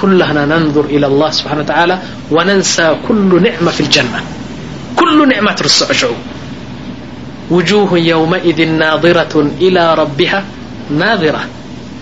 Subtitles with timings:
[0.00, 1.98] كنا ننظر إلى الله سبحانوتلى
[2.30, 4.20] وننسى كل نعمة في الجنة
[4.96, 6.06] كل نعمةس
[7.50, 10.44] وجوه يومئذ ناضرة إلى ربها
[10.90, 11.44] ناظرة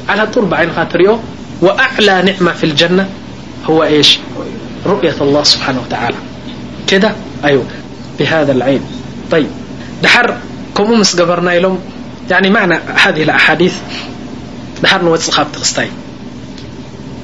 [0.08, 0.68] على طربعن
[1.60, 3.08] وأعلى نعمة في الجنة
[3.70, 3.88] هو
[4.86, 6.16] رؤية الله سبحانهوتعلى
[8.26, 8.80] هذا العين
[10.02, 10.34] دحر
[10.76, 11.78] كم مسقبرنلم
[12.32, 13.74] عنى هذه الأحايث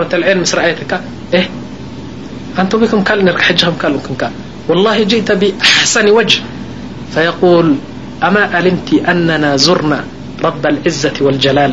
[0.00, 0.40] رة لعن
[1.36, 1.38] ي
[4.74, 6.38] لله جئت بحسن وجه
[7.14, 7.66] فيقول
[8.26, 9.98] أما علمت أننا زرنا
[10.46, 11.72] رب العزة والجلال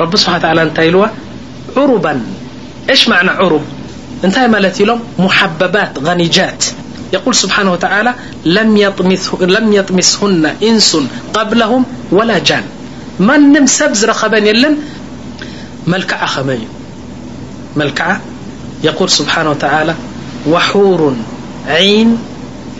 [0.00, 0.70] رب سحل
[1.76, 2.20] عربا
[2.94, 3.60] ش معن عرب
[4.24, 6.64] نت مت لم محببات غنجات
[7.12, 8.14] يقول سبحانهوتالى
[9.56, 10.96] لم يطمسهن انس
[11.34, 12.64] قبلهم ولا جان
[13.28, 14.76] منم س ربن ن
[15.92, 16.10] ملك
[17.78, 18.00] م لك
[18.88, 19.94] يقول سبانهتلى
[20.52, 21.00] وحور
[21.68, 22.10] عين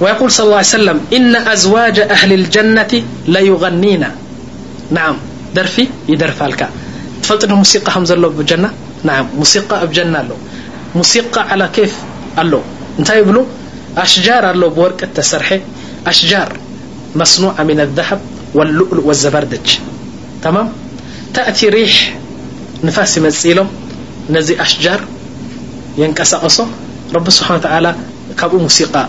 [0.00, 2.92] ويقول صى الله علي سلم إن أزواج أهل الجنة
[3.28, 4.02] ليغنين
[4.90, 5.04] نع
[5.54, 5.76] درف
[6.08, 6.60] يدرفلك
[7.22, 7.90] فلن موسيقى
[9.38, 9.98] وسيقى ج
[10.94, 11.92] وسيقى على كيف
[13.96, 14.44] أشجار
[14.82, 15.46] ورق تسرح
[16.06, 16.48] أشجار
[17.16, 18.20] مصنوعة من الذهب
[18.54, 19.52] واللؤل والزبرد
[21.34, 21.96] تأت ريح
[22.84, 23.68] نفس يملم
[24.50, 25.00] ي أشجار
[25.98, 29.08] يق ر سبلق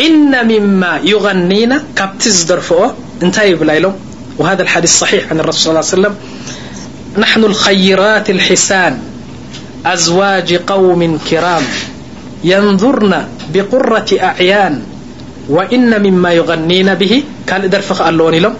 [0.00, 2.74] إن مما يغنين كبت درف
[3.22, 3.32] ن
[4.38, 6.14] وهذا الحديث صحي عن اسو صل ى ا سلم
[7.24, 8.94] نحن الخيرات الحسان
[9.96, 11.64] أزواج قوم كرام
[12.44, 13.14] ينظرن
[13.54, 14.74] بقرة أعيان
[15.48, 17.14] وإن مما يغنين به
[17.62, 18.54] لدرف لون لم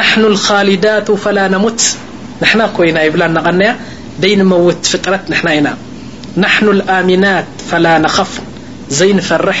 [0.00, 1.82] نحن الخالدات فلا نمت
[2.40, 2.96] ننا كين
[4.22, 5.24] ن ينمت فرت
[6.42, 9.60] ننحن الآمنات فلا نخففرح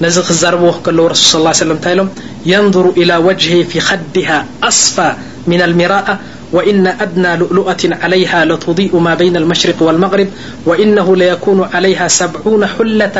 [0.00, 2.08] ن زرب ل رسول صلى اله ي سم م
[2.48, 5.12] ينظر إلى وجه في خدها أصفى
[5.46, 6.08] من المراء
[6.52, 10.28] وإن أدنى لؤلؤة عليها لتضيء ما بين المشرق والمغرب
[10.66, 13.16] وإنه ليكون عليها سبعون حلة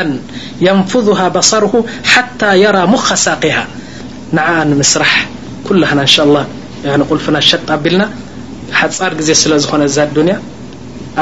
[0.60, 1.74] ينفذها بصره
[2.04, 3.64] حتى يرى مخساقها
[4.36, 5.10] ع نمسح
[5.68, 8.08] كلا شالهلفا ش قنا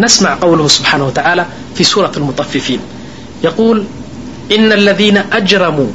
[0.00, 1.44] نسمع قوله سبحانه وتعلى
[1.76, 2.80] في سورة المطففين
[3.44, 3.78] يقول
[4.56, 5.90] إن الذين أجرموا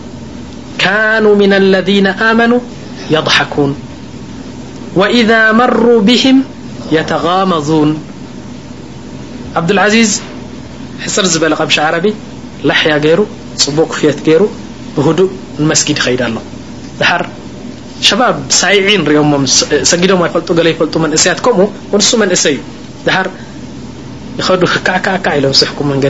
[0.83, 2.57] كانوا من الذين آمنو
[3.15, 3.71] يضحكون
[4.95, 6.43] وإذا مروا بهم
[6.91, 7.99] يتغامظون
[9.55, 10.21] عبدالعزيز
[11.05, 12.13] حسر بل قمش عربي
[12.63, 13.25] لحي ير
[13.75, 14.41] بق فيت ير
[14.97, 15.27] بهدء
[15.59, 16.35] نمسجد يخيد ل
[16.99, 17.27] دحر
[18.01, 19.47] شباب سيعي ن
[19.83, 21.69] سم ويل ل يل منسيت كم و
[22.21, 22.55] منسي
[23.05, 23.27] در
[24.39, 24.49] يخ
[24.87, 26.05] كككع ل حكم ق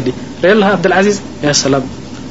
[0.60, 1.10] له عبدالعي
[1.43, 1.84] يسلم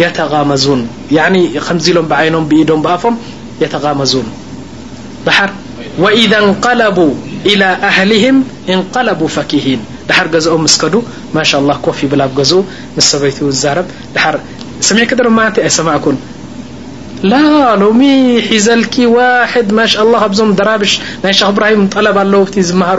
[0.00, 0.80] يتغامون
[1.16, 3.14] يعن م لم بعينم بم بفم
[3.62, 4.26] يتغامزون
[5.28, 5.48] ر
[6.02, 7.12] وإذا انقلبوا
[7.50, 8.36] إلى أهلهم
[8.74, 9.80] انقلبوا فكيهين
[10.16, 11.00] حر أ مسكو
[11.36, 12.30] مش الله كف يبلب
[12.96, 13.40] م سيت
[13.76, 13.86] رب
[14.88, 15.20] سمع كد
[15.64, 16.06] ع سمعك
[17.22, 18.00] لا لم
[18.48, 20.82] حزلك واحد ش الله م درب
[21.38, 22.16] شخ برهم طلب
[22.82, 22.98] مهر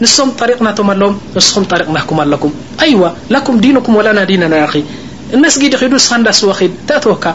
[0.00, 0.70] نم طريقنم
[1.70, 4.68] طريقنكم لكم أيو لكم دينكم ولنا ديننا
[5.34, 5.96] نسدخد
[6.38, 6.52] سو
[6.88, 7.26] تأوك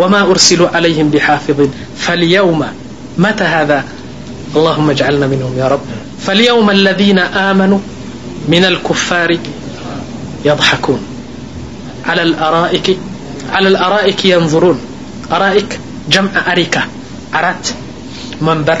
[0.00, 2.60] وما أرسلوا عليهم بحافظين فليوم
[3.18, 3.78] مت هذا
[4.56, 5.80] اللهم اجعلنا منهم يارب
[6.26, 7.78] فاليوم الذين آمنوا
[8.52, 9.30] من الكفار
[10.44, 11.00] يضحكون
[12.06, 14.78] على الأرائك ينظرون
[15.36, 15.70] أرائك
[16.12, 16.76] جمع أريك
[17.32, 17.66] عرت
[18.42, 18.80] مبر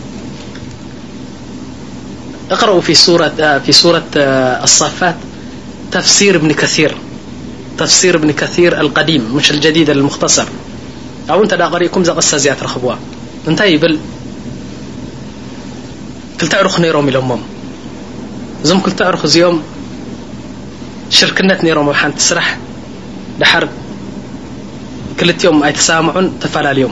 [2.51, 2.93] اقرأوا في
[3.71, 4.07] سورة
[4.63, 5.15] الصافات
[5.91, 6.35] تفسير
[8.17, 10.45] بن كثير القديم مش الجديد للمختصر
[11.31, 12.03] أ تقرئكم
[12.61, 12.93] رخبو
[13.47, 13.93] نت بل
[16.41, 17.39] كلتعر نرم ل م
[18.85, 19.15] كلتعر
[19.51, 19.55] م
[21.17, 21.87] شركنت نرم
[22.17, 22.47] ت سرح
[23.61, 23.63] ر
[25.19, 26.91] كلم يتسامعن تفلليم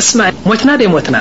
[0.00, 0.54] تا
[1.00, 1.16] تن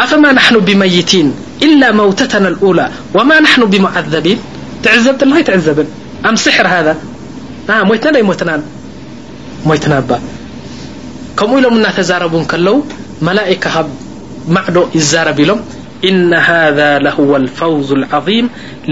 [0.00, 4.38] أفما نحن بميتين إلا موتةنا الأولى وما نحن بمعذبين
[4.82, 5.02] تعب تعب
[6.34, 6.96] سر ذات
[7.68, 7.70] ا
[11.38, 12.34] كم لم نترب
[12.66, 12.74] لو
[13.26, 13.66] ملائك
[14.54, 15.60] معد يزرب لم
[16.08, 18.46] إن هذا لهو الفوز العظيم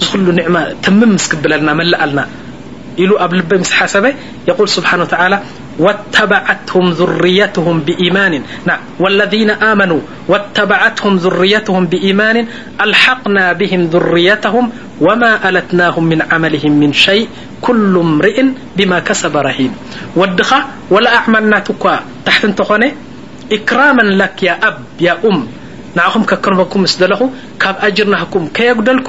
[0.00, 0.38] ل م سن للن
[1.90, 1.92] ل
[3.38, 3.94] لب مس س
[4.50, 5.20] يقل سبنىوالذين
[9.80, 9.98] منو
[10.32, 12.36] واتبتهم ذريتهم بإيمان
[12.84, 14.64] ألحقنا بهم ذريتهم
[15.06, 17.24] وما ألتناه من عملهم من شيء
[17.66, 18.38] كل امرئ
[18.76, 19.72] بما كسب رهيم
[20.18, 20.20] و
[20.94, 21.66] ولأعملنت
[22.24, 22.82] تت نتن
[23.56, 24.78] اكراما لك يا أب
[25.12, 25.38] اأم
[25.96, 26.64] نعم رنكم
[28.56, 29.08] قلك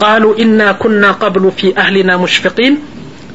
[0.00, 2.78] قالوا إنا كنا قبل في أهلنا مشفقين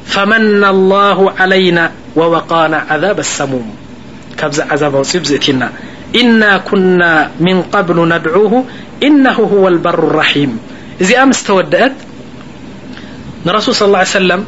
[0.06, 3.74] فمن الله علينا ووقانا عذاب السموم
[4.38, 5.70] كب عذاب وب زتنا
[6.16, 8.64] إنا كنا من قبل ندعوه
[9.02, 10.58] إنه هو البر الرحيم
[11.00, 11.92] إذ مس تودأت
[13.46, 14.44] نرسول صلى الله عليه سلم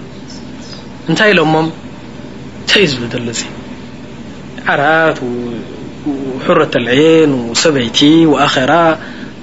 [1.10, 1.68] نت لمم
[2.66, 3.32] تيزبدلي
[4.68, 5.18] عرت
[6.06, 8.54] وحرة العن وسبيت وآخ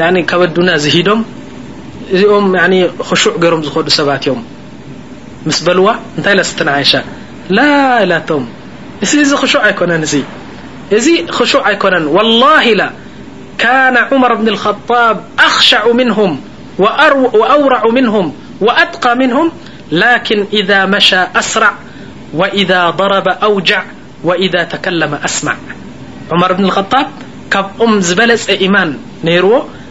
[0.00, 1.20] يني كب ادنا زهدم
[2.30, 4.38] م خشوع رم سات يم
[5.46, 7.02] مس لو ن لسعشة
[7.50, 8.42] لالم
[9.14, 9.24] ني
[11.50, 12.88] شوع أيكن والله لا
[13.58, 16.32] كان عمر بن الخطاب أخشع منهم
[16.78, 18.26] وأورع منهم
[18.60, 19.46] وأتقى منهم
[19.92, 21.72] لكن إذا مشى أسرع
[22.34, 23.82] وإذا ضرب أوجع
[24.24, 25.54] وإذا تكلم أسمع
[26.32, 27.06] عمر بن الخطاب
[27.50, 28.90] كبم زبلس إيمان
[29.24, 29.64] نرو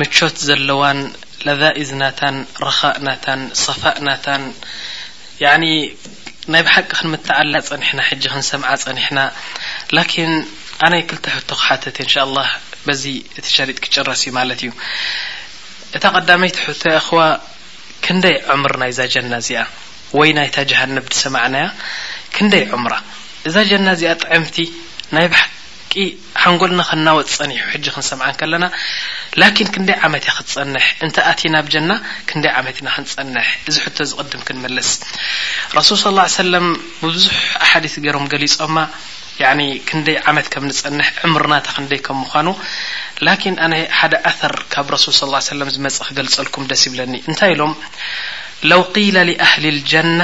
[0.00, 1.00] ምቾት ዘለዋን
[1.46, 4.42] ለዛእዝናታን ረኻእናታን صፋእናታን
[6.52, 8.00] ናይ ብሓቂ ክንምዓላ ፀኒና
[8.34, 9.18] ክሰም ፀኒሕና
[10.86, 11.18] ኣይ ክ
[11.50, 11.84] ቶ ሓተ
[13.54, 14.64] ሸጥ ክጭረስ ዩ ማ እዩ
[15.96, 17.20] እታ ቀዳመይቲ ቶ ያ ኸዋ
[18.04, 19.60] ክንደይ ምር ናይዛ ጀና እዚኣ
[20.18, 20.92] ወይ ናይታ ጀሃን
[21.24, 21.56] ሰማዕና
[22.36, 22.86] ክንደይ ም
[23.48, 24.56] እዛ ጀና እዚኣ ጥምቲ
[26.42, 28.64] ሓንጎልና ክናወፅ ፀኒሑ ሕጂ ክንሰምዓን ከለና
[29.40, 31.92] ላን ክንደይ ዓመት እያ ክትፀንሕ እንታ ኣቲ ናብ ጀና
[32.28, 34.90] ክንደይ ዓመት ኢና ክንፀንሕ እዚ ሕቶ ዝቕድም ክንመልስ
[35.78, 36.06] ረሱል ص
[36.42, 36.66] ሰለም
[37.02, 37.36] ብብዙሕ
[37.66, 38.76] ኣሓዲስ ገይሮም ገሊፆማ
[39.88, 42.46] ክንደይ ዓመት ከም ንፀንሕ ዕምርናታ ክንደይ ከምምኳኑ
[43.28, 47.72] ላን ኣነ ሓደ ኣር ካብ ረሱል ص ሰለም ዝመፅእ ክገልፀልኩም ደስ ይብለኒ እንታይ ኢሎም
[48.70, 49.16] ለው قለ
[49.48, 50.18] ኣህሊ ልጀነ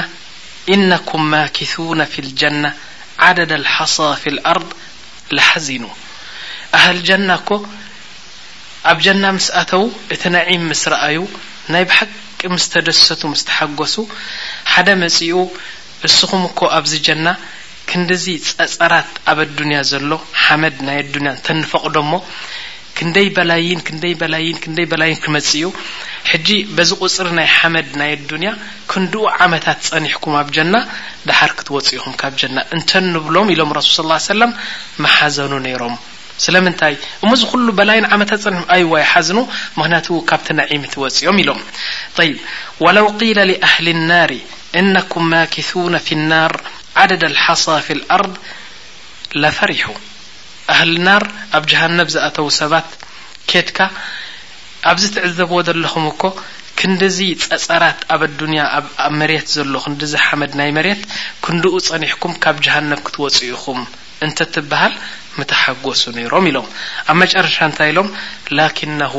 [0.75, 2.63] እነኩም ማክና ፊ ልጀነ
[3.27, 4.69] ዓደዳ ሓሳ ፊ ልኣርض
[5.49, 5.83] ሓዚኑ
[6.77, 7.49] ኣህልጀና እኮ
[8.91, 11.17] ኣብ ጀና ምስ ኣተዉ እቲ ናዒም ምስ ረአዩ
[11.73, 13.95] ናይ ብሓቂ ምስ ተደሰቱ ምስ ተሓጐሱ
[14.71, 15.35] ሓደ መጺኡ
[16.07, 17.27] እስኹም እኮ ኣብዚ ጀና
[17.89, 18.25] ክንዲዙ
[18.57, 20.11] ፀጸራት ኣብ ኣዱንያ ዘሎ
[20.43, 22.13] ሓመድ ናይ ኣዱኒያ እተንፈቕዶ ሞ
[22.97, 25.65] ክንደይ በላይን ክንደይ በላይን ክንደይ በላይን ክመጽ እዩ
[26.31, 28.51] ሕጂ በዚ ቕፅሪ ናይ ሓመድ ናይ ኣዱንያ
[28.91, 30.75] ክንድኡ ዓመታት ጸኒሕኩም ኣብ ጀና
[31.27, 34.51] ድሓር ክትወፅ ኢኹም ካብ ጀና እንተ ንብሎም ኢሎም ረስል ስ ሰለም
[35.05, 35.95] መሓዘኑ ነይሮም
[36.45, 39.39] ስለምንታይ እሞዝ ኩሉ በላይን ዓመታት ጸኒኩ ኣይዋ ይሓዝኑ
[39.79, 41.59] ምኽንያቱ ካብቲ ናዒሚ ትወፂኦም ኢሎም
[42.29, 42.37] ይብ
[42.85, 44.31] ወለው قለ ልኣህሊ ናር
[44.81, 46.55] እነኩም ማኪثና ፊ ናር
[47.03, 48.33] ዓደዳ ልሓሳ ፊ ልኣርض
[49.43, 49.85] ለፈሪሑ
[50.71, 51.23] ኣህልናር
[51.57, 52.87] ኣብ ጀሃነብ ዝኣተዉ ሰባት
[53.51, 53.77] ኬድካ
[54.91, 56.23] ኣብዚ ትዕዘብዎ ዘለኹም እኮ
[56.79, 58.61] ክንዲዙ ጸጻራት ኣብ ኣዱንያ
[59.05, 61.01] ኣብ መሬት ዘሎ ክንዲዚ ሓመድ ናይ መሬት
[61.45, 63.79] ክንድኡ ጸኒሕኩም ካብ ጀሃነብ ክትወፅኡኹም
[64.25, 64.93] እንተ ትብሃል
[65.39, 66.67] ምተሓጐሱ ነይሮም ኢሎም
[67.11, 68.09] ኣብ መጨረሻ እንታይ ኢሎም
[68.57, 69.15] ላኪናሁ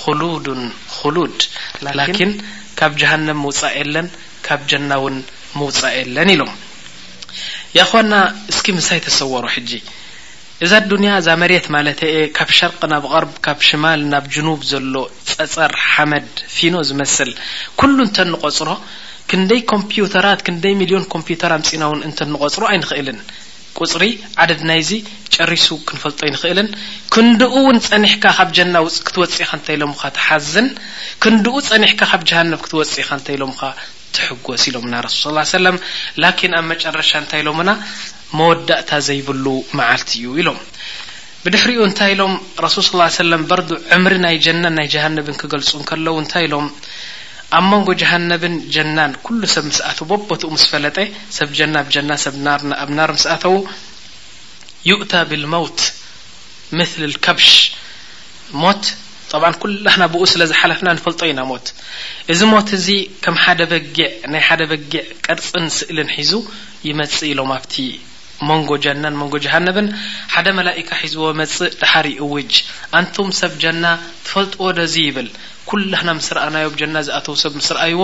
[0.00, 0.62] ኽሉዱን
[0.96, 1.38] ኽሉድ
[2.00, 2.32] ላኪን
[2.80, 4.08] ካብ ጀሃነብ ምውጻ የለን
[4.48, 5.16] ካብ ጀና እውን
[5.60, 6.52] ምውጻ የለን ኢሎም
[7.78, 8.12] ያ ኾና
[8.50, 9.70] እስኪ ምሳይ ተሰወሩ ሕጂ
[10.66, 11.86] እዛ ዱንያ እዛ መሬት ማለ
[12.36, 14.94] ካብ ሸርቅ ናብ غር ካብ ሽማል ናብ ጅኑብ ዘሎ
[15.28, 17.30] ፀፀር ሓመድ ፊኖ ዝመስል
[17.78, 18.68] ኩሉ እንተንቆፅሮ
[19.30, 23.18] ክንደይ ኮምፒተራት ክንደይ ሚሊዮን ኮምፒተር ፅና ው እንተ ንቆፅሮ ኣይንክእልን
[23.82, 24.04] ቁፅሪ
[24.42, 24.90] ዓደድናይ እዚ
[25.34, 26.68] ጨሪሱ ክንፈልጦ ይንኽእልን
[27.14, 30.68] ክንደኡውን ጸኒሕካ ካብ ጀና ውክትወፂኢኻ እንተይ ኢሎምካ ትሓዝን
[31.24, 33.62] ክንድኡ ጸኒሕካ ካብ ጀሃንብ ክትወፂኢኻ እንተይ ኢሎምካ
[34.16, 35.76] ትሕጐስ ኢሎምና ራሱል ስ ሰለም
[36.22, 37.70] ላኪን ኣብ መጨረሻ እንታይ ኢሎምና
[38.38, 39.46] መወዳእታ ዘይብሉ
[39.80, 40.58] መዓልቲ እዩ ኢሎም
[41.42, 42.32] ብድሕሪኡ እንታይ ኢሎም
[42.66, 46.66] ረሱል ስ ሰለም በርዱ ዕምሪ ናይ ጀናን ናይ ጀሃንብን ክገልፁ ከለዉ እንታይ ኢሎም
[47.56, 50.96] ኣብ መንጎ ጀሃነብን ጀናን ኩሉ ሰብ ምስኣተ በቦትኡ ስ ፈለጠ
[51.36, 52.36] ሰብ ጀና ብጀና ሰኣብ
[52.98, 53.54] ናር ምስኣተዉ
[54.90, 55.80] ዩእታ ብልሞውት
[56.78, 57.50] ምሊ ከብሽ
[58.62, 58.84] ሞት
[59.30, 61.66] ጠ ኩላና ብኡ ስለዝሓለፍና ንፈልጦ ኢና ሞት
[62.34, 62.86] እዚ ሞት እዚ
[63.26, 66.32] ከም ሓደ በጊዕ ናይ ሓደ በጊዕ ቅርፅን ስእልን ሒዙ
[66.90, 67.74] ይመፅእ ኢሎም ኣብቲ
[68.50, 69.86] መንጎ ጀነን መንጎ ጀሃነብን
[70.34, 72.52] ሓደ መላካ ሒዝዎ መፅእ ዳሓር እውጅ
[72.98, 73.84] ኣንቱም ሰብ ጀና
[74.26, 75.28] ትፈልጥዎ ዶእዙ ይብል
[75.70, 78.02] ኩላና ምስ ረአናዮም ጀና ዝኣተው ሰብ ምስ ረኣይዎ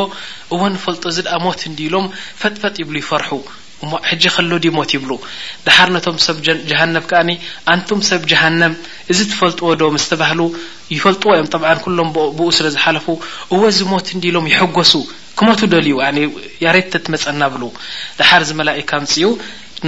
[0.55, 2.07] እዎ ፈልጦ እዚ ሞት እንዲሎም
[2.41, 3.31] ፈጥፈጥ ይብሉ ይፈርሑ
[4.11, 5.11] ሕጂ ከሎዲ ሞት ይብሉ
[5.65, 6.37] ዳሓር ነቶም ሰብ
[6.69, 7.31] ጀሃነብ ከዓኒ
[7.73, 8.75] ኣንቱም ሰብ ጀሃነብ
[9.13, 10.41] እዚ ትፈልጥዎ ዶ ምስ ባህሉ
[10.95, 13.07] ይፈልጥዎ እዮም ሎም ብኡ ስለ ዝሓለፉ
[13.57, 14.93] እዎ ዚ ሞት እንዲ ሎም ይሐጎሱ
[15.39, 15.93] ክመቱ ደልዩ
[16.65, 17.63] ያሬ ተትመፀና ብሉ
[18.21, 19.31] ድሓር ዚ መላካ ምፅ ኡ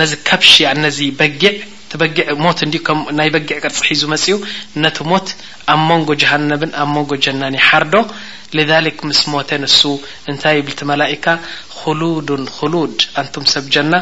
[0.00, 2.60] ነዚ ካብሽ ነዚ በጊዕ ሞት
[3.18, 4.34] ናይ በጊዕ ቅርፂሒዙ መፅኡ
[4.84, 5.28] ነቲ ሞት
[5.74, 7.94] ኣብ ንጎ ጀሃነብን ኣብ ንጎ ጀናን ይሓርዶ
[9.10, 9.80] ምስ ሞተ ንሱ
[10.30, 11.26] እንታይ ብል ቲ መላእካ
[12.00, 13.92] ሉድን ሉድ ኣንቱም ሰብ ጀና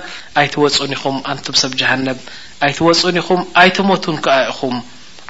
[0.40, 2.18] ኣይትወፁን ኢኹም ኣንቱም ሰብ ጀሃነብ
[2.66, 4.76] ኣይትወፁን ኢኹም ኣይቲ ሞቱን ከ ኢኹም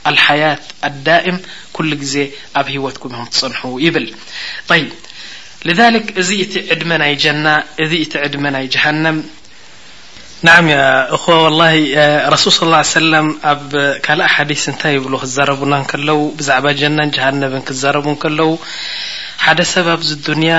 [0.08, 1.38] ኣልሓያት ኣዳእም
[1.76, 2.14] ኩሉ ግዜ
[2.60, 4.06] ኣብ ሂወትኩም ኹም ትፅንሑ ይብል
[4.74, 4.78] እ
[6.74, 7.14] ዕድ ናይ
[7.84, 8.66] እ ዕድመ ናይ
[10.46, 10.58] ናع
[11.24, 11.74] خ ولله
[12.34, 13.20] رሱل صى اه ع سل ኣ
[14.06, 18.50] ካል ሓዲث እንታይ ይብ ክዘረቡናለው بዛعባ جናን جሃنብ ክዘረቡ ከለው
[19.44, 20.52] ሓደሰብ ኣብ ዱنያ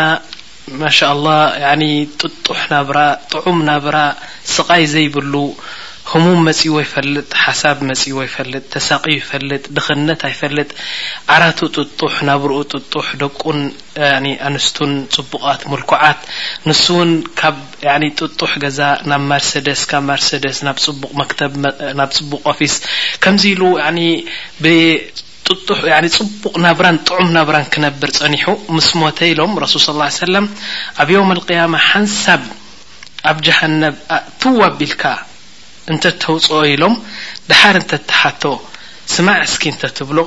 [0.82, 1.40] ማشء الله
[2.22, 2.90] ጥጡح ናብ
[3.34, 3.98] طዑም ናብራ
[4.56, 5.34] ስقይ ዘይብሉ
[6.12, 10.68] ህሙም መፅዎ ይፈልጥ ሓሳብ መፅዎ ይፈልጥ ተሳቂው ይፈልጥ ድኽነት ይፈልጥ
[11.36, 13.60] ዓራቱ ጥጡሕ ናብ ርኡ ጥጡሕ ደቁን
[14.50, 16.20] ኣነስቱን ፅቡቃት ሙልኩዓት
[16.70, 17.58] ንስውን ካብ
[18.20, 18.80] ጥጡሕ ገዛ
[19.12, 20.78] ናብ ማርሰደስ ብ ማርሰደስ ተናብ
[22.20, 22.74] ፅቡቅ ኦፊስ
[23.26, 23.64] ከምዚ ኢሉ
[26.20, 28.48] ፅቡቕ ናብራን ጥዑም ናብራን ክነብር ፀኒሑ
[28.78, 29.90] ምስ ሞተ ኢሎም ረሱል ص
[30.26, 30.46] ሰለም
[31.02, 32.44] ኣብ ዮም اقያማ ሓንሳብ
[33.30, 33.96] ኣብ ጀሃነብ
[34.42, 35.04] ትዋ ኣቢልካ
[35.94, 36.94] እ ተውፅ ኢሎም
[37.50, 38.44] ድሓር ተ تحተ
[39.16, 39.64] ስማዕ እስኪ
[40.00, 40.20] ተብሎ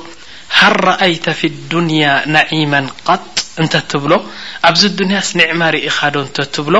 [0.59, 2.01] ሃ رأية في الዱንي
[2.35, 3.33] نعما قط
[3.63, 4.11] እተ ትብሎ
[4.69, 6.15] ኣብዚ ዱንያ نዕማ ርኢኻዶ
[6.67, 6.75] ብሎ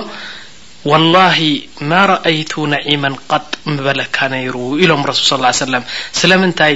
[0.90, 1.40] ወላሂ
[1.92, 5.84] ማ ረአይቱ ነዒማ ቀጥ ምበለካ ነይሩ ኢሎም ረሱል ص ሰለም
[6.20, 6.74] ስለምንታይ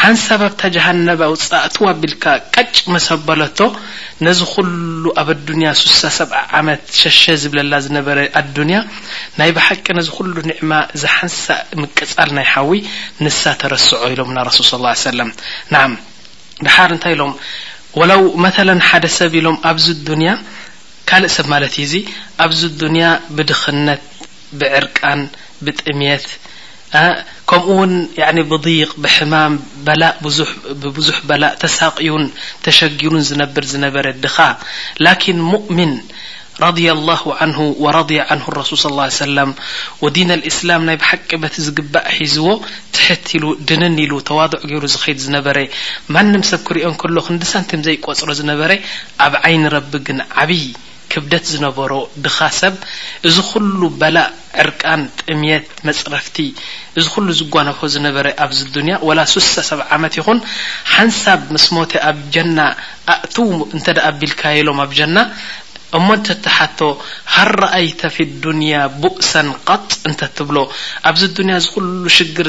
[0.00, 3.58] ሓንሳ ባብታ ጀሃነባ ውጻእትዋ ኣቢልካ ቀጭ መሰበለቶ
[4.26, 8.80] ነዚ ኩሉ ኣብ ኣዱንያ ስሳ ሰብዓ ዓመት ሸሸ ዝብለላ ዝነበረ ኣዱንያ
[9.38, 11.42] ናይ ብሓቂ ነዚ ኩሉ ኒዕማ እዛ ሓንሳ
[11.82, 12.72] ምቅጻል ናይ ሓዊ
[13.26, 15.30] ንሳ ተረስዖ ኢሎምና ረሱል ص ሰለም
[15.72, 15.84] ናዓ
[16.66, 17.32] ድሓሪ እንታይ ኢሎም
[18.00, 20.30] ወላው መላ ሓደ ሰብ ኢሎም ኣብዚ ዱንያ
[21.10, 21.98] ካልእ ሰብ ማለት እዩ እዙ
[22.44, 24.00] ኣብዚ ዱንያ ብድኽነት
[24.60, 25.20] ብዕርቃን
[25.64, 26.24] ብጥምት
[27.50, 27.92] ከምኡ ውን
[28.52, 29.54] ብضቕ ብሕማም
[29.86, 30.14] በላእ
[30.96, 32.24] ብዙሕ በላእ ተሳቂዩን
[32.64, 34.36] ተሸጊሩን ዝነብር ዝነበረ ድኻ
[35.06, 35.92] ላኪን ሙእምን
[36.64, 37.52] ረضያ ላه ን
[37.84, 39.50] ወረضያ ን ረሱል ص ሰለም
[40.04, 42.46] ወዲን ልእስላም ናይ ሓቂ በቲ ዝግባእ ሒዝዎ
[42.96, 45.58] ትሕት ሉ ድንን ኢሉ ተዋድዕ ገይሩ ዝኸድ ዝነበረ
[46.16, 48.70] ማንም ሰብ ክሪኦን ከሎ ክንዲሳንቲም ዘይቆፅሮ ዝነበረ
[49.26, 50.64] ኣብ ዓይኒ ረቢ ግን ዓብይ
[51.16, 51.92] ሕብደት ዝነበሮ
[52.24, 52.74] ድኻ ሰብ
[53.28, 54.28] እዚ ኩሉ በላእ
[54.62, 56.36] ዕርቃን ጥምት መፅረፍቲ
[56.98, 60.38] እዚ ኩሉ ዝጓነፎ ዝነበረ ኣብዚ ዱንያ ወላ ስሳ ሰብ ዓመት ይኹን
[60.94, 62.58] ሓንሳብ ምስ ሞተ ኣብ ጀና
[63.34, 65.16] ትዉ እንተዳ ኣቢልካ ኢሎም ኣብ ጀና
[65.96, 66.80] እሞ እተተሓቶ
[67.34, 70.56] ሃረኣይተ ፊ ዱንያ ብእሰን ቐፅ እንተ ትብሎ
[71.10, 71.86] ኣብዚ ዱንያ እዚ ኩሉ
[72.16, 72.48] ሽግር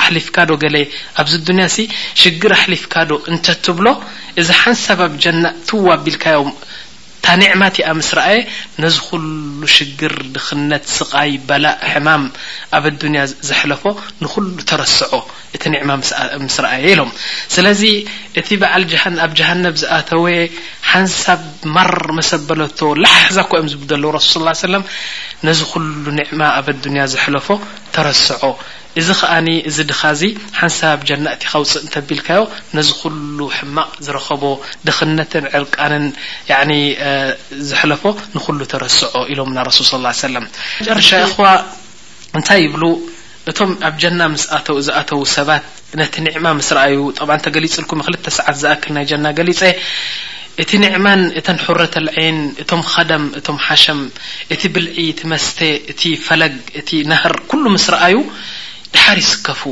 [0.00, 0.76] ኣሕሊፍካዶ ገለ
[1.22, 1.78] ኣብዚ ዱንያ ሲ
[2.22, 3.86] ሽግር ኣሕሊፍካዶ እንተ ትብሎ
[4.42, 6.50] እዚ ሓንሳብ ኣብ ጀና ትዉ ኣቢልካዮም
[7.24, 8.40] ታ ኒዕማ እቲኣ ምስ ረእየ
[8.82, 12.22] ነዚ ኩሉ ሽግር ድክነት ስቃይ በላእ ሕማም
[12.76, 13.84] ኣብ ኣዱንያ ዘሕለፎ
[14.22, 15.12] ንኩሉ ተረስዖ
[15.56, 15.90] እቲ ዕማ
[16.44, 17.10] ምስ ረአየ ኢሎም
[17.54, 17.82] ስለዚ
[18.40, 18.72] እቲ በዓ
[19.26, 20.24] ኣብ ጀሃነብ ዝኣተወ
[20.90, 21.42] ሃንሳብ
[21.76, 24.84] ማር መሰበለቶ ላሓዛእኳ ዮም ዝቡ ለ ሱ ስ ም
[25.48, 27.48] ነዚ ኩሉ ኒዕማ ኣብ ኣዱንያ ዘሕለፎ
[27.96, 28.42] ተረስዖ
[28.98, 29.08] እዚ
[29.74, 30.00] ዚ ድኻ
[30.76, 31.02] ሓንብ
[31.92, 32.40] ፅእ ቢልዮ
[32.76, 34.42] ل ሕማቅ ዝረከቦ
[34.86, 36.04] ድኽነት ዕርቃን
[37.68, 40.42] ዘለፎ ንل ተረስዖ ኢሎም ሱ صى
[42.48, 43.94] ታይ እ ኣብ
[44.86, 45.48] ዝተው ሰባ
[46.38, 46.48] ዕማ
[47.64, 47.90] ሊፅኩ
[48.24, 48.40] ክ ሰ
[49.50, 49.62] ሊፀ
[50.62, 51.08] እቲ ዕማ
[51.82, 52.64] ረة عይን እ
[53.66, 53.84] ሓሸ
[54.54, 54.98] እ ብልዒ
[55.34, 55.46] መስ
[56.26, 56.54] ፈለግ
[57.32, 57.46] ር
[58.14, 58.18] ዩ
[58.94, 59.62] ድሓር ይስከፉ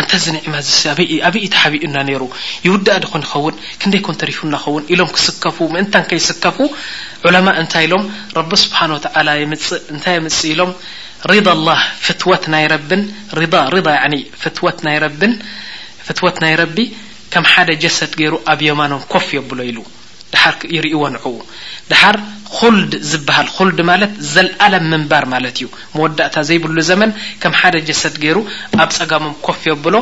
[0.00, 2.22] እንተዚ ዕማኣበኢ ተሓቢኡ ና ነይሩ
[2.66, 6.58] ይውዳእዲኮን ይኸውን ክንደይ ን ተሪፉ ና ኸውን ኢሎም ክስከፉ ምእንታ ከይስከፉ
[7.28, 8.04] ዑለማ እንታይ ኢሎም
[8.38, 8.92] ረቢ ስብሓን
[9.64, 10.72] ፅእ እንታይ የምፅእ ኢሎም
[11.32, 12.66] ሪض ላ ፍትወት ናይ
[16.10, 16.78] ፍትወት ናይ ረቢ
[17.34, 19.78] ከም ሓደ ጀሰድ ገይሩ ኣብ የማኖም ኮፍ የብሎ ኢሉ
[20.32, 21.24] ድሓር ይርእይዎ ንዑ
[21.90, 22.16] ድሓር
[22.56, 27.10] ኩልዲ ዝበሃል ኩልዲ ማለት ዘለዓለም ምንባር ማለት እዩ መወዳእታ ዘይብሉ ዘመን
[27.42, 28.38] ከም ሓደ ጀሰድ ገይሩ
[28.82, 29.94] ኣብ ፀጋሞም ኮፍ ዮኣብሎ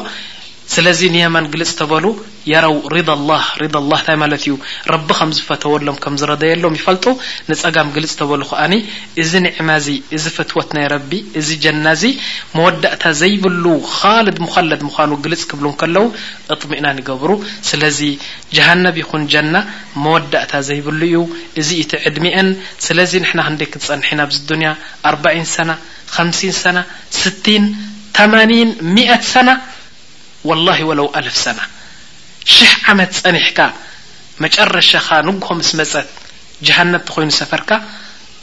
[0.72, 2.04] ስለዚ ንየማን ግልፅ ተበሉ
[2.50, 4.52] የራው ሪዳ ኣላ ሪላ እንታይ ማለት እዩ
[4.92, 7.04] ረቢ ከም ዝፈተወሎም ከም ዝረዘየሎም ይፈልጡ
[7.50, 8.74] ንፀጋም ግልፅ ተበሉ ከዓኒ
[9.22, 9.88] እዚ ኒዕማ እዚ
[10.18, 12.04] እዚ ፍትወት ናይ ረቢ እዚ ጀና እዚ
[12.56, 13.64] መወዳእታ ዘይብሉ
[13.98, 16.06] ኻልድ ምዃለድ ምዃኑ ግልፅ ክብሉ ከለዉ
[16.56, 17.30] እጥሚኢና ንገብሩ
[17.70, 18.00] ስለዚ
[18.56, 19.54] ጀሃነብ ይኹን ጀና
[20.06, 21.20] መወዳእታ ዘይብሉ እዩ
[21.62, 22.48] እዚ እቲ ዕድሚአን
[22.86, 24.70] ስለዚ ንሕና ክንደይ ክንጸንሐ ናብዚ ዱንያ
[25.12, 25.72] 4 ሰና
[26.40, 26.78] ሲ ሰና
[27.20, 27.22] ስ
[28.18, 28.52] 8ኒ
[28.96, 29.48] ሚ0ት ሰና
[30.51, 31.66] والላه ወለው ኣልፍ ሰናة
[32.55, 33.59] ሽሕ ዓመት ጸኒሕካ
[34.45, 36.09] መጨረሻኻ ንጉሆ ምስ መጸት
[36.66, 37.70] ጀሃነም ተኾይኑ ሰፈርካ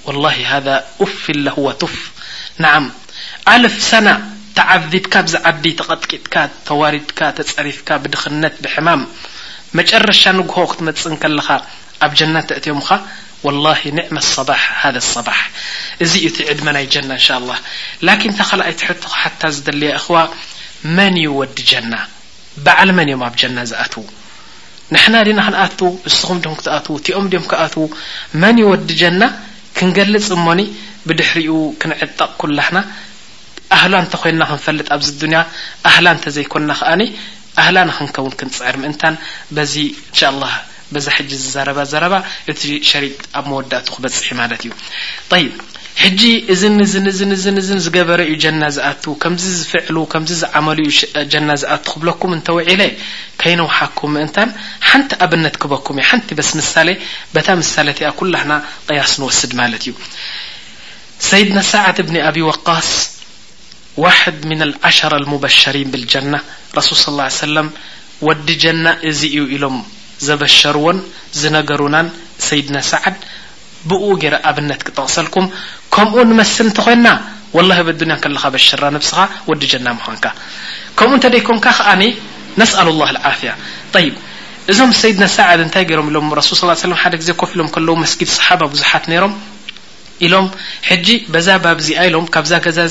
[0.06, 0.68] ولላ ሃذ
[1.06, 1.96] ኡፍ ለهወ ትፍ
[2.64, 2.86] ንዓም
[3.54, 4.08] ኣልፍ ሰና
[4.58, 6.36] ተዓذብካ ብዝዓዲ ተቐጥቂጥካ
[6.70, 9.02] ተዋሪድካ ተፀሪፍካ ብድኽነት ብሕማም
[9.80, 11.48] መጨረሻ ንጉሆ ክትመጽእ ን ከለኻ
[12.06, 12.90] ኣብ ጀና ተእትምኻ
[13.46, 13.66] وላ
[14.00, 14.50] ንዕማ صባ
[15.14, 15.40] صባሕ
[16.04, 17.62] እዚ ኡ እቲ ዕድመ ናይ ጀና እንء
[18.08, 20.16] ላኪን ታ ኸልኣይ ትሕቱካ ሓታ ዝደሊያ ኢኽዋ
[20.98, 21.94] መን ይ ወዲ ጀና
[22.66, 24.04] በዓል መን እዮም ኣብ ጀና ዝኣትዉ
[24.94, 27.84] ንሕና ድና ክንኣትዉ ንስኹም ድም ክትኣትዉ እቲኦም ድም ክኣትዉ
[28.42, 29.22] መን ይ ወዲ ጀና
[29.78, 30.62] ክንገልፅ እሞኒ
[31.08, 32.80] ብድሕሪኡ ክንዕጠቅ ኩላሕና
[33.78, 35.40] ኣህላ እንተ ኮይንና ክንፈልጥ ኣብዚ ዱንያ
[35.90, 37.02] ኣህላ እንተ ዘይኮና ከዓኒ
[37.62, 39.16] ኣህላ ንክንከውን ክንፅዕር ምእንታን
[39.56, 39.74] በዚ
[40.10, 40.46] እንሻ ላ
[40.96, 42.14] በዛ ሕጂ ዝዛረባ ዘረባ
[42.52, 42.62] እቲ
[42.92, 44.72] ሸሪጥ ኣብ መወዳእቱ ክበፅሒ ማለት እዩ
[46.04, 46.22] ሕጂ
[46.54, 47.22] እዝን ዝ ዝ
[47.68, 50.92] ዝን ዝገበረ ዩ ጀና ዝኣቱ ከምዚ ዝፍዕሉ ከዚ ዝዓመሉ ዩ
[51.32, 52.82] ጀና ዝኣት ክብለኩም እንተውዒለ
[53.42, 54.50] ከይነውሓኩም ምእንታን
[54.90, 56.86] ሓንቲ ኣብነት ክበኩም ሓንቲ በስ ሳ
[57.48, 58.52] ታ ሳ እቲ ኩላና
[58.88, 59.94] ቅያስ ንወስድ ማለት እዩ
[61.30, 62.90] ሰይድና ሳዓድ ብኒ ኣብ ወቃስ
[64.04, 66.34] ዋድ ና ዓሸ0 ሙበሸሪን ብልጀና
[66.78, 67.68] ረሱል ص ሰለም
[68.28, 69.78] ወዲ ጀና እዚ እዩ ኢሎም
[70.30, 70.98] ዘበሸርዎን
[71.42, 72.08] ዝነገሩናን
[72.48, 73.16] ሰይድና ሳዓድ
[73.90, 74.78] ل ዞ ድ ص ሎ
[75.16, 75.48] ص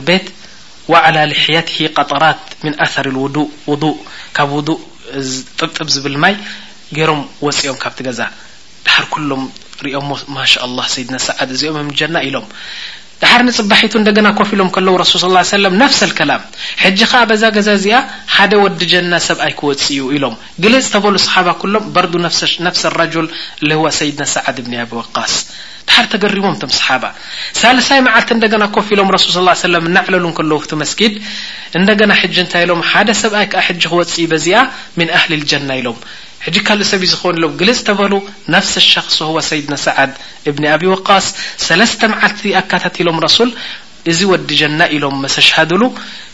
[0.00, 0.46] ዲ ድ
[0.88, 3.96] وعلى لحيته قطرت من أثر اوضوء وضء
[5.58, 6.14] ጥبطب ዝብل
[6.98, 8.22] ي رም وፅኦም ካت ዛ
[8.86, 9.42] دحر كلም
[10.02, 12.46] ኦ ش الله سيድ سعد ዚኦ جና ኢሎم
[13.22, 16.42] ድሓሪ ንጽባሒቱ እንደገና ኮፍ ኢሎም ከለዉ ረስል صى ሰለም ነፍስ ልከላም
[16.82, 18.00] ሕጂ ኸዓ በዛገዛእዚኣ
[18.34, 23.26] ሓደ ወዲ ጀና ሰብኣይ ክወፅኡ ኢሎም ግልጽ ተበሉ ሰሓባ ኩሎም በርዱ ነፍስ ራጅል
[23.68, 25.34] ልህዋ ሰይድና ሳዓድ ብኒ ኣብ ወቃስ
[25.88, 27.04] ድሓሪ ተገሪሞም እቶም ሰሓባ
[27.62, 31.14] ሳልሳይ መዓልቲ እንደገና ኮፍ ኢሎም ረሱል ص ሰለም ናዕለሉ ከለው እቱ መስጊድ
[31.80, 34.62] እንደገና ሕጂ እንታይ ኢሎም ሓደ ሰብኣይ ከዓ ሕጂ ክወጽ በዚኣ
[35.00, 35.98] ምን ኣህሊ ልጀና ኢሎም
[36.44, 38.12] ሕጂ ካልእ ሰብ እዩ ዝኸውኑ ኢሎም ግልፅ ተበሉ
[38.54, 40.10] ናፍሲ ሸክሲ ሆዋ ሰይድና ሰዓድ
[40.50, 41.26] እብኒ ኣብ ወቃስ
[41.66, 43.50] ሰለስተ መዓልቲ ኣካታት ኢሎም ረሱል
[44.10, 45.82] እዚ ወዲ ጀና ኢሎም መሰሻድሉ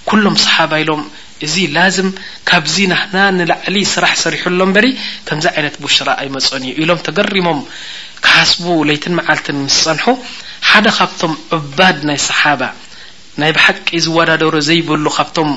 [0.08, 1.02] ኩሎም ሰሓባ ኢሎም
[1.44, 2.08] እዚ ላዝም
[2.50, 4.86] ካብዚ ናና ንላዕሊ ስራሕ ሰሪሑ ሎ እበሪ
[5.28, 7.60] ከምዚ ዓይነት ብሽራ ኣይመፁን እዩ ኢሎም ተገሪሞም
[8.26, 10.06] ካሓስቡ ለይትን መዓልትን ምስ ፀንሑ
[10.70, 12.62] ሓደ ካብቶም ዑባድ ናይ ሰሓባ
[13.42, 15.50] ናይ ብሓቂ ዝወዳደሮ ዘይብሉ ካብቶም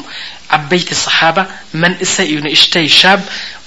[0.57, 1.37] ዓበይቲ ሰሓባ
[1.83, 3.21] መንእሰይ እዩ ንእሽተይ ሻብ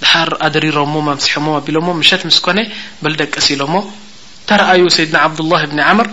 [0.00, 2.58] دحر ادرر ممسح بل مشت مسكن
[3.02, 3.74] بل ደቀ سل م
[4.46, 6.08] ترأي سيድنا عبدالله بن عمر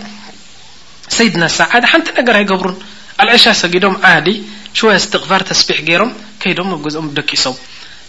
[1.08, 2.76] سيدنا سعاد نت نر يقبرن
[3.20, 4.28] العش سم عዲ
[4.78, 6.10] شوي استقفر تسبيح يرم
[6.58, 6.70] دم
[7.16, 7.56] ذ ቂسم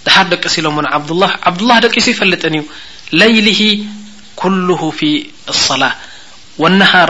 [0.06, 2.56] در ደቀ سل ن عبدالله عبدلله ቂس يفلጠن
[3.24, 3.62] ليله
[4.42, 5.10] كله في
[5.54, 5.96] الصلاة
[6.62, 7.10] والنهار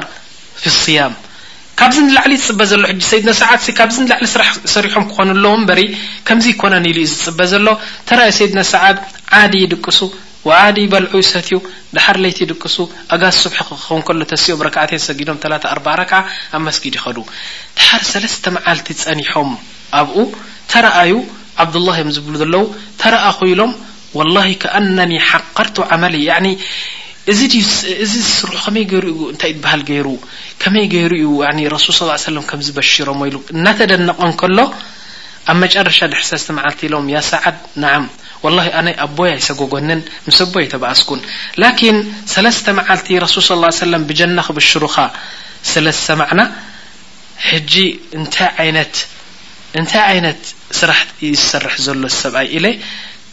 [0.62, 1.14] في الصيم
[1.80, 5.82] ካብዚ ንላዕሊ ዝፅበ ዘሎ ሕጂ ሰይድና ሰዓት ካብዚ ንላዕሊ ስራሕ ሰሪሖም ክኾኑ ኣለዎም በሪ
[6.28, 7.68] ከምዚ ኮነ ኒ ኢሉ ዩ ዝፅበ ዘሎ
[8.10, 8.98] ተርእይ ሰይድና ሰዓት
[9.42, 10.00] ዓዲ ይድቅሱ
[10.64, 11.58] ዓዲ በልዑይ ሰትዩ
[11.96, 12.76] ድሓር ለይቲ ይድቅሱ
[13.14, 15.38] ኣጋ ሱብኸውን ከሎ ተስኦም ረክዓተ ዝሰጊዶም
[15.76, 16.20] 4 ከዓ
[16.56, 17.18] ኣብ መስጊድ ይኸዱ
[17.78, 19.50] ድሓር ሰለስተ መዓልቲ ፀኒሖም
[20.02, 20.18] ኣብኡ
[20.74, 21.14] ተረአዩ
[21.64, 22.64] ዓብዱላህ እዮም ዝብሉ ዘለው
[23.02, 23.74] ተረአ ኮኢሎም
[24.20, 26.24] ወላሂ ከኣነኒ ሓካርቱ ዓመልእ
[27.32, 27.40] እዚ
[28.04, 30.08] እዚ ስሩሑ ከመይ ገይሩ እንታይ በሃል ገይሩ
[30.62, 31.14] ከመይ ገይሩ
[31.76, 34.58] ረሱል ص ሰ ከምዝ በሽሮ ኢሉ እናተደነቐን ከሎ
[35.52, 38.06] ኣብ መጨረሻ ድ ሰለስተ መዓልቲ ኢሎም ያ ሰዓድ ንዓም
[38.44, 41.20] وላ ኣነ ኣቦይ ይሰጎጎንን ምስ ኣቦይ ተባኣስኩን
[41.64, 41.98] ላኪን
[42.36, 44.98] ሰለስተ መዓልቲ ሱል ص ለም ብጀና ክበሽሩካ
[45.72, 46.42] ስለስሰማዕና
[47.50, 47.74] ሕጂ
[49.78, 50.44] እንታይ ዓይነት
[50.80, 51.00] ስራሕ
[51.40, 52.66] ዝሰርሕ ዘሎ ሰብኣይ ኢለ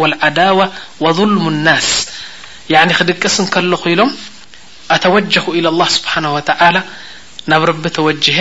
[0.00, 0.58] ዋልዓዳዋ
[1.18, 1.88] ظልሙ ናስ
[2.74, 4.10] ያ ክድቅስ ንከለኹ ኢሎም
[4.94, 6.76] ኣተወጀሁ ኢላ لላህ ስብሓን ወተዓላ
[7.50, 8.38] ናብ ረቢ ተወጅሀ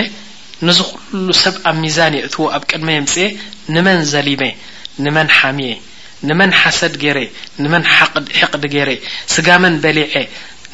[0.68, 3.26] ንዝ ኩሉ ሰብ ኣብ ሚዛን የእትዎ ኣብ ቅድመ የምጽኤ
[3.76, 4.41] ንመን ዘሊመ
[5.06, 5.74] ንመን ሓሚየ
[6.30, 7.20] ንመን ሓሰድ ገይረ
[7.64, 7.84] ንመን
[8.39, 8.91] ሕቅዲ ገይረ
[9.34, 10.14] ስጋመን በሊዐ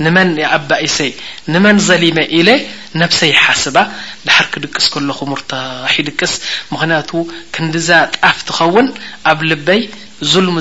[0.05, 1.09] ንመን ኣባኢሰይ
[1.53, 2.49] ንመን ዘሊመ ኢለ
[3.01, 3.78] ነፍሰ ይሓስባ
[4.28, 6.34] ዳሓር ክድቅስ ከለኹ ሙርታሒ ይድቅስ
[6.74, 7.11] ምኽንያቱ
[7.55, 8.88] ክንዲዛ ጣፍ ትኸውን
[9.32, 9.82] ኣብ ልበይ
[10.45, 10.53] ልሙ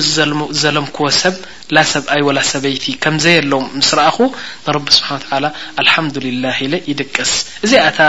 [0.61, 1.35] ዘለምክዎ ሰብ
[1.75, 4.17] ላ ሰብኣይ ላ ሰበይቲ ከምዘ የሎ ምስ ረአኹ
[4.65, 5.39] ንረቢ ስብሓን ታ
[5.81, 6.57] አልሓምዱ ሊላه
[6.91, 7.31] ይደቀስ
[7.65, 7.99] እዚኣታ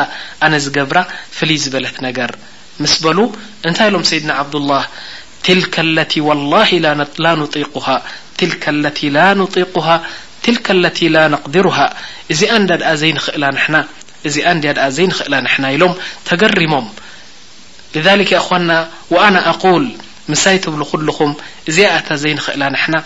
[0.47, 0.99] ኣነ ዝገብራ
[1.37, 2.31] ፍልይ ዝበለት ነገር
[2.83, 3.19] ምስ በሉ
[3.69, 4.83] እንታይ ኢሎም ሰይድና ዓብዱلላه
[5.47, 6.71] ትልካ ለ وላه
[7.75, 7.87] قሃ
[8.39, 8.91] ት ለ
[10.47, 11.77] ትካ ለ ላ ነقድሩሃ
[12.33, 12.95] እዚ እን ኣ
[14.99, 15.93] ዘይንኽእላ ንና ኢሎም
[16.29, 16.87] ተገሪሞም
[18.61, 19.85] እና ኣል
[20.33, 21.33] ምሳይ ትብሉ ኩልኹም
[21.71, 22.97] እዚ እታ ዘይንኽእላ ንሕና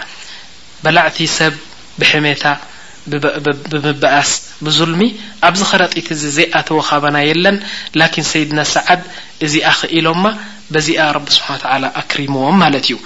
[0.85, 1.55] በላዕቲ ሰብ
[2.01, 2.45] ብሕመታ
[3.70, 4.31] ብምበኣስ
[4.66, 5.03] ብዙልሚ
[5.49, 7.57] ኣብዚ ኸረጢት እዚ ዘይኣተወ ኻበና የለን
[8.01, 9.03] ላኪን ሰይድና ሰዓድ
[9.47, 10.25] እዚኣ ኽኢሎማ
[10.75, 12.97] በዚኣ ረቢ ስሓን ታላ ኣክሪምዎም ማለት እዩ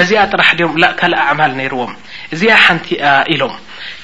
[0.00, 1.92] በዚኣ ጥራሕ ድም ካል ኣዕማል ነይርዎም
[2.34, 3.54] እዚኣ ሓንቲ ኣ ኢሎም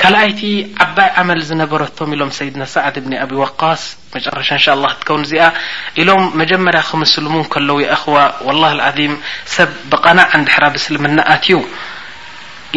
[0.02, 0.40] ካልኣይቲ
[0.84, 3.82] ዓባይ ዓመል ዝነበረቶም ኢሎም ሰይድና ሳዕድ ብኒ ኣብ ዋቃስ
[4.14, 5.46] መጨረሻ ንሻ ላ ክትከውን እዚኣ
[6.02, 8.14] ኢሎም መጀመርያ ክምስል ሙን ከለዉ እኽዋ
[8.60, 9.14] ላه ዓዚም
[9.56, 11.58] ሰብ ብቐናዕ ንድሕራ ብስልምና ኣትዩ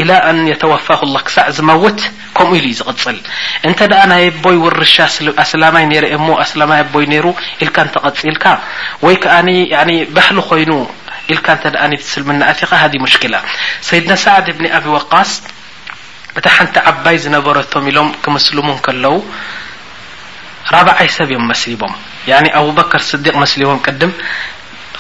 [0.01, 1.99] ኢላ ን የተዋፋሁ ላ ክሳዕ ዝመውት
[2.37, 3.17] ከምኡ ኢሉ እዩ ዝቕፅል
[3.67, 4.95] እንተ ደኣ ናይ ቦይ ውርሻ
[5.45, 7.25] ኣስላማይ ነረ እሞ ኣስላማይ ኣቦይ ነሩ
[7.63, 8.43] ኢልካ ንተቐፂልካ
[9.05, 10.71] ወይ ከዓኒ ባህሊ ኮይኑ
[11.35, 13.35] ልካ እተ ደእ ትስልምናእቲኻ ሃ ሙሽኪላ
[13.87, 15.31] ሰይድና ሳዕድ ብኒ ኣብ ወቃስ
[16.37, 19.15] እታ ሓንቲ ዓባይ ዝነበረቶም ኢሎም ክምስልሙ ከለዉ
[20.75, 21.93] ራብዓይ ሰብ እዮም መስሊቦም
[22.59, 24.11] ኣብበከር ስዲቅ መስሊቦም ቅድም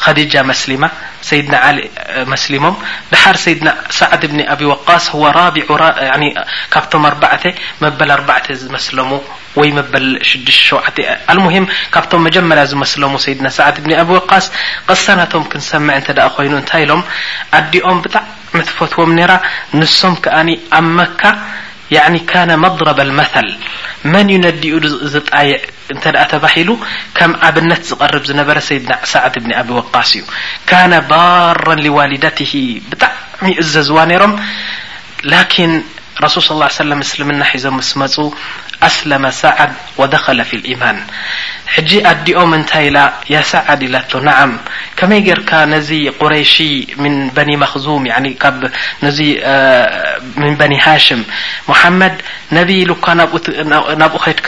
[0.03, 0.83] ከዲጃ መስሊማ
[1.29, 1.81] ሰድና ሊ
[2.31, 2.75] መስሊሞም
[3.11, 5.05] ድሓር ሰድና ሳዕድ ብኒ ኣብ وቃስ
[6.73, 7.11] ካብቶም ኣ
[7.83, 8.97] መበል ኣተ ዝመስለ
[9.59, 9.93] ወ መበ
[10.31, 10.67] 6 ሸ
[11.45, 14.47] ሙም ካብቶም መጀመርያ ዝመስለ ሰድና ሳዕድ ብ ኣብ ቃስ
[14.89, 17.03] ቅሳናቶም ክንሰምع እተ ኮይኑ እንታ ኢሎም
[17.59, 19.35] ኣዲኦም ብጣዕሚ ትፈትዎም ራ
[19.79, 20.15] ንሶም
[20.79, 21.21] ኣብ መካ
[22.13, 23.49] ኒ ካነ መضረበ ልመተል
[24.11, 24.73] መን ዩነዲኡ
[25.13, 25.51] ዝጣይዕ
[25.93, 26.69] እንተኣ ተባሂሉ
[27.17, 30.23] ከም ኣብነት ዝቐርብ ዝነበረ ሰይድና ሳዕት ብኒ ኣብ ወቃስ እዩ
[30.69, 32.51] ካነ ባራ ሊዋሊደትሂ
[32.91, 34.33] ብጣዕሚ ዘዝዋ ነይሮም
[35.33, 35.73] ላኪን
[36.25, 38.15] ረሱል صى ለም ምስልምና ሒዞም ስ መፁ
[38.95, 38.97] ስ
[39.41, 39.71] ሰዓድ
[40.13, 40.97] ደለ ፊ يማን
[41.75, 42.97] ሕጂ ኣዲኦም እንታይ ኢላ
[43.33, 44.51] ያ ሰዓድ ኢላ ቶ ናዓም
[44.97, 46.53] ከመይ ጌርካ ነዚ ቁረይሺ
[47.13, 48.03] ን በኒ መክዙም
[49.05, 49.19] ነዚ
[50.43, 51.21] ን በኒ ሃሽም
[51.69, 52.15] ሙሓመድ
[52.57, 53.05] ነቢ ኢሉካ
[54.01, 54.47] ናብኡ ከድካ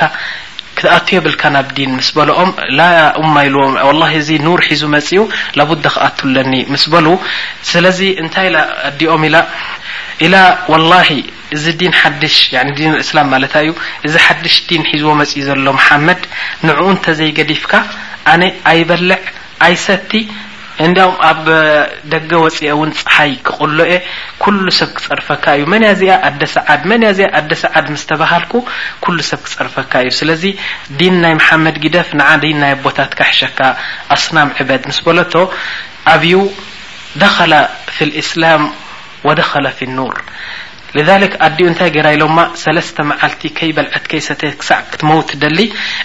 [0.77, 2.83] ክትኣቶ የብልካ ናብ ዲን ምስ በልኦም ላ
[3.21, 5.25] እማ ኢልዎም ላ እዚ ኑር ሒዙ መጽ ኡ
[5.59, 7.15] ላቡ ክኣትለኒ ምስ በሉዉ
[7.71, 9.35] ስለዚ እንታይ ኢ ኣዲኦም ኢላ
[10.25, 10.35] ኢላ
[10.71, 11.09] ወላሂ
[11.55, 12.37] እዚ ዲን ሓድሽ
[12.79, 13.71] ዲን እስላም ማለታ እዩ
[14.07, 16.21] እዚ ሓድሽ ዲን ሒዝቦ መፂኢ ዘሎ መሓመድ
[16.67, 17.73] ንዕኡ እንተዘይገዲፍካ
[18.33, 18.41] ኣነ
[18.71, 19.21] ኣይበልዕ
[19.67, 20.11] ኣይሰቲ
[20.85, 21.45] እኦም ኣብ
[22.11, 23.95] ደገ ወፂኦ ውን ፀሓይ ክቕሎ ኤ
[24.43, 26.83] ኩሉ ሰብ ክፀርፈካ እዩ መንያ ዚኣ ኣደ ሰዓድ
[27.17, 28.53] ዚኣ ኣደ ሰዓድ ምስ ተባሃልኩ
[29.05, 30.43] ኩሉ ሰብ ክፀርፈካ እዩ ስለዚ
[30.99, 33.59] ዲን ናይ መሓመድ ጊደፍ ንዓ ዲን ናይ ቦታትካ ሕሸካ
[34.17, 35.33] ኣስናም ዕበድ ምስ በለቶ
[36.13, 36.33] ኣብዩ
[37.23, 37.53] ደኸላ
[37.95, 38.63] ፍ ልእስላም
[39.27, 40.15] ወደኸለ ፊ ኑር
[40.97, 45.59] ልዛሊክ ኣዲኡ እንታይ ገይራኢሎማ ሰለስተ መዓልቲ ከይ በልዐትከይሰተይ ክሳዕ ክትመውት ትደሊ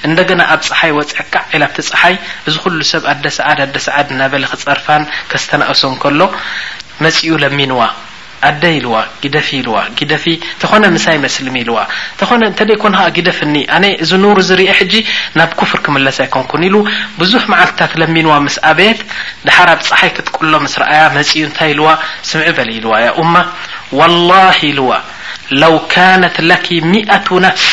[0.08, 2.16] እንደገና ኣብ ፀሓይ ወፂዕካዕ ዒላብቲ ፀሓይ
[2.48, 6.20] እዚ ኩሉ ሰብ ኣደ ሰዓድ ኣደ ሰዓድ እናበሊ ክጸርፋን ከስተናእሶ ከሎ
[7.04, 7.80] መጺኡ ለሚንዋ
[8.48, 10.24] ኣደይ ኢልዋ ግደፊ ኢልዋ ግደፊ
[10.54, 11.78] እንተኾነ ምሳይ መስልሚ ኢልዋ
[12.12, 14.92] እንተኾነ እንተደይኮንከ ግደፍ ኒ ኣነ እዚ ኑሩ ዝርአ ሕጂ
[15.38, 16.76] ናብ ክፍር ክምለስ ኣይኮንኩን ኢሉ
[17.20, 19.00] ብዙሕ መዓልትታት ለሚንዋ ምስ ኣበየት
[19.46, 21.88] ድሓር ብ ፀሓይ ክትቁሎ ምስ ረአያ መጺኡ እንታይ ኢልዋ
[22.32, 23.34] ስምዒ በሊ ኢልዋ ያ ኡማ
[24.00, 24.90] ዋላሂ ኢልዋ
[25.62, 27.72] ለው ካነት ለኪ ሚኣቱ ነፍስ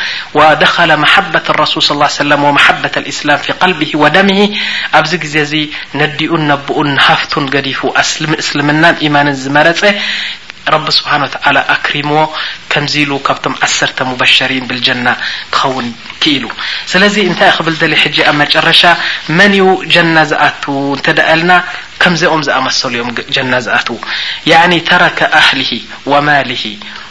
[0.62, 1.84] ደለ ማበة ሱል
[2.16, 2.24] صى
[2.56, 4.38] ማበة እስላም قልቢ وደምሂ
[4.98, 5.54] ኣብዚ ግዜ ዚ
[6.00, 7.80] ነዲኡን ነብኡን ሃፍቱን ገዲፉ
[8.42, 9.80] እስልምናን ኢማንን ዝመረፀ
[10.74, 11.36] ረቢ ስብሓን ተ
[11.74, 12.20] ኣክሪምዎ
[12.72, 15.06] ከምዚ ኢሉ ካብቶም ዓሰርተ ሙبሸሪን ብልጀና
[15.54, 15.86] ክኸውን
[16.22, 16.44] ክኢሉ
[16.92, 18.82] ስለዚ እንታይ ክብል ዘለ ሕጂ ኣብ መጨረሻ
[19.38, 21.52] መን እዩ ጀና ዝኣትዉ እንተደእልና
[22.02, 23.96] ከምዚኦም ዝኣመሰሉ እዮም ጀና ዝኣትዉ
[24.72, 25.70] ኒ ተረካ ኣህሊሂ
[26.12, 26.62] وማሊሂ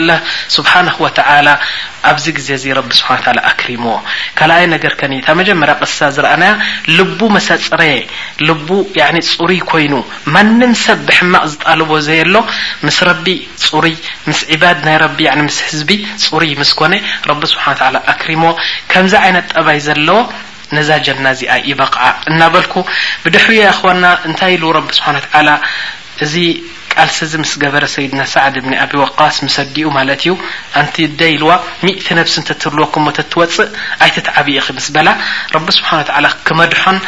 [0.04, 0.06] ላ
[2.04, 2.64] ዋር ኣዚ ዜ
[3.68, 3.86] ሪሞ
[4.38, 4.52] ከ ታ
[5.48, 5.50] ጀ
[5.80, 6.24] ቅሳ ዝ ል
[7.26, 7.96] መፅረየ
[9.34, 9.92] ፅሩይ ኮይኑ
[10.56, 12.38] ን ሰብ ብማቅ ዝጣል ዘየ ሎ
[13.66, 13.94] ፅሩይ ፅሩይ
[18.28, 18.44] ሪሞ
[19.34, 20.10] ይት ጠይ ለ
[20.76, 22.74] ነዛ ጀናእዚኣ ይበቕዓ እናበልኩ
[23.24, 25.50] ብድሕርያ ኸና እንታይ ኢሉ ረቢ ስብሓን ታዓላ
[26.24, 26.34] እዚ
[26.94, 30.32] ቃልሲ ዚ ምስ ገበረ ሰይድና ሳዕድ እብኒ ኣብ ዋቃስ ምስ ዲኡ ማለት እዩ
[30.80, 31.50] ኣንቲ ደ ኢልዋ
[31.84, 33.72] ምእቲ ነፍሲ እንተትህልወ ኩሞተትወፅእ
[34.06, 35.08] ኣይትትዓብኡ ኺምስ በላ
[35.56, 36.98] ረቢ ስብሓን ተዓላ ክመድሖን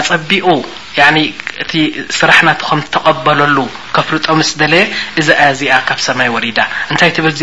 [0.00, 0.48] ኣፀቢኡ
[1.00, 1.16] يعن
[1.70, 1.72] ت
[2.18, 3.58] ስራحنت م تقبلل
[3.94, 4.74] كفرጦ مس دل
[5.20, 5.28] ذ
[5.58, 6.60] ز كب سمي ورد
[6.92, 7.42] نتي بل ز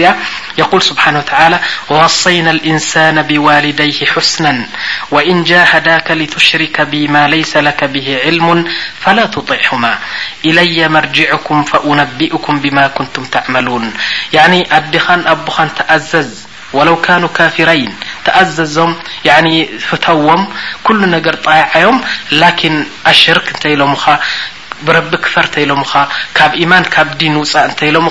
[0.58, 4.54] يقول سبحانه و تعلى ووصينا الإنسان بوالديه حسنا
[5.12, 8.48] وإن جاهداك لتشرك بما ليس لك به علم
[9.04, 9.94] فلا تطعهما
[10.46, 13.94] إلي مرجعكم فأنبئكم بما كنتم تعملون
[14.34, 16.32] يعن اዲخا بخا تأزز
[16.78, 17.94] وለው ካኑ ካፊረይን
[18.26, 18.92] ተኣዘዞም
[19.88, 20.44] ፍተዎም
[20.86, 21.98] ኩሉ ነገር ጣይዓዮም
[22.42, 22.76] ላኪን
[23.14, 23.94] ኣሽርክ እንተይሎም
[24.88, 25.82] ብረቢ ክፈር ተይሎም
[26.38, 28.08] ካብ ኢማን ካብ ዲን ውፃእ እንተይሎም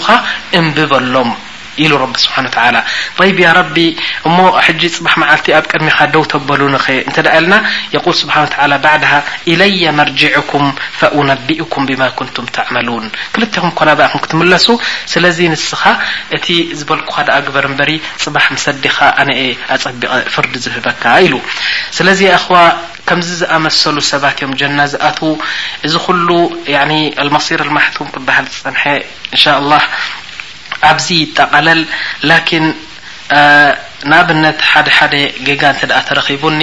[0.59, 1.31] እንብበሎም
[2.25, 2.37] ስብሓ
[4.29, 4.37] እሞ
[4.81, 6.77] ጂ ፅባ መዓልቲ ኣብ ቅድሚካ ደው ተበሉ ና
[8.21, 8.37] ስብሓ
[8.85, 9.03] ባድ
[9.61, 9.65] ለ
[10.01, 10.67] መርኩም
[11.31, 12.03] ነቢኡኩም ብማ
[12.87, 14.67] ንም ን ክልኹም ና ክትምለሱ
[15.13, 15.67] ስለ ንስ
[16.37, 16.47] እቲ
[16.81, 17.13] ዝበልኩ
[17.47, 17.91] ግበር ንበሪ
[18.25, 18.97] ፅባ ሰዲኻ
[19.75, 20.03] ኣፀቢ
[20.35, 21.35] ፍርዲ ዝህበካ ኢሉ
[21.99, 22.49] ስለዚ ኣኸ
[23.09, 25.11] ከም ዝኣመሰሉ ሰባት እዮም ና ዝኣ
[25.87, 25.95] እዚ
[26.29, 26.33] ሉ
[27.49, 28.83] صር ልማም ክሃል ዝንሐ
[30.91, 31.81] ኣብዚ ይጠቓለል
[32.31, 32.67] ላኪን
[34.11, 35.13] ንኣብነት ሓደ ሓደ
[35.47, 36.59] ግጋ እንት ኣ ተረኺቡኒ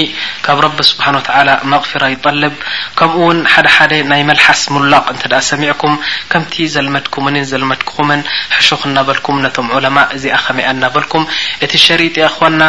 [0.46, 1.30] ካብ ረቢ ስብሓን ተ
[1.74, 2.56] መغፊራ ይطልብ
[3.00, 5.94] ከምኡውን ሓደሓደ ናይ መልሓስ ምላቅ እንት ሰሚዕኩም
[6.32, 8.22] ከምቲ ዘልመድኩምንን ዘልመድክኹምን
[8.58, 11.26] ሕሹኽ እናበልኩም ነቶም ዑለማ እዚኣ ኸመያ እናበልኩም
[11.68, 12.62] እቲ ሸሪጥ ክኮና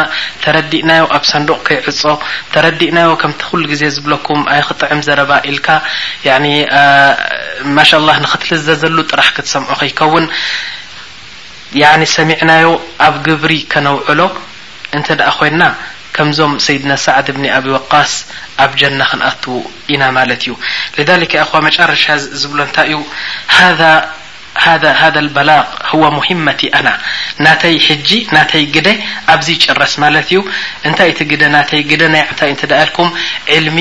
[0.45, 2.01] ተረዲእናዮ ኣብ ሰንዱቅ ከይዕጾ
[2.55, 5.67] ተረዲእናዮ ከምቲ ኩሉ ግዜ ዝብለኩም ኣይክጥዕም ዘረባ ኢልካ
[7.79, 10.27] ማሻ ላ ንኽትልዘዘሉ ጥራሕ ክትሰምዑ ከይከውን
[11.79, 12.67] ያኒ ሰሚዕናዮ
[13.07, 14.21] ኣብ ግብሪ ከነውዕሎ
[14.97, 15.63] እንት ደኣ ኮና
[16.15, 18.13] ከምዞም ሰይድና ሳዕድ ብኒ ኣብ ወቃስ
[18.63, 19.51] ኣብ ጀና ክንኣትዉ
[19.93, 20.53] ኢና ማለት እዩ
[20.97, 22.03] ሊሊካ ኣኸ መጨረሻ
[22.41, 22.99] ዝብሎ እንታይ እዩ
[25.01, 26.89] ሃ ልበላغ ህዎ ሙሂመቲ ኣና
[27.45, 28.87] ናተይ ሕጂ ናተይ ግደ
[29.33, 30.39] ኣብዚ ጭረስ ማለት እዩ
[30.89, 33.09] እንታይ እቲ ግደ ናተይ ግደ ናይ ዕታይ እንትደ ኢልኩም
[33.57, 33.77] ዕልሚ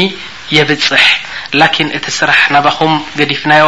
[0.59, 1.07] የብፅሕ
[1.61, 3.65] ላኪን እቲ ስራሕ ናባኹም ገዲፍናዮ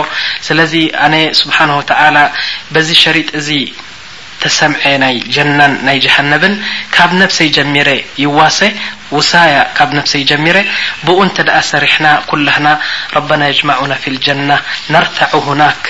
[0.49, 0.73] ስለዚ
[1.07, 2.19] ኣነ ስብሓን ተላ
[2.77, 3.49] በዚ ሸሪጥ እዙ
[4.43, 6.43] تسمع ني جنا ي جهنب
[6.95, 7.89] كب نفس يجمر
[8.25, 8.59] يواس
[9.17, 10.57] وساي كب نفس يجمر
[11.07, 12.73] بقنت د سرحنا كلهنا
[13.19, 14.57] ربنا يجمعنا في الجنة
[14.95, 15.83] نرتع هناك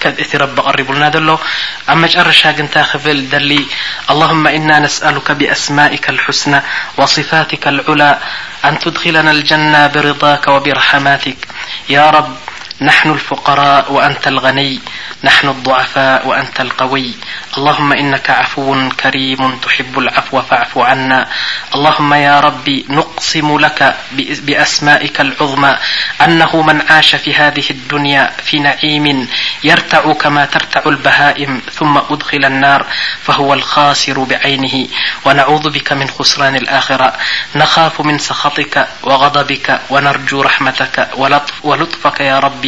[0.00, 1.30] كدت رب قرب لنا ل
[1.92, 3.62] ا مرشة جنت فل دلي
[4.12, 6.60] اللهم إنا نسألك بأسمائك الحسنى
[6.98, 8.10] وصفاتك العلى
[8.68, 11.38] أن تدخلنا الجنة برضاك وبرحماتك
[11.96, 12.32] يا رب
[12.80, 14.80] نحن الفقراء وأنت الغني
[15.24, 17.10] نحن الضعفاء وأنت القوي
[17.58, 21.28] اللهم إنك عفو كريم تحب العفو فاعفو عنا
[21.74, 23.94] اللهم يا ربي نقسم لك
[24.46, 25.76] بأسمائك العظمى
[26.24, 29.28] أنه من عاش في هذه الدنيا في نعيم
[29.64, 32.86] يرتع كما ترتع البهائم ثم أدخل النار
[33.22, 34.86] فهو الخاسر بعينه
[35.24, 37.12] ونعوذ بك من خسران الآخرة
[37.54, 41.08] نخاف من سخطك وغضبك ونرجو رحمتك
[41.64, 42.67] ولطفك يا ربي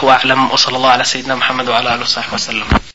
[0.09, 2.90] أعلم وصلى الله على سيدنا محمد وعلى آله وصب وسلم